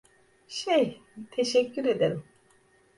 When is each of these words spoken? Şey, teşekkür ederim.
Şey, 0.47 1.01
teşekkür 1.31 1.85
ederim. 1.85 2.23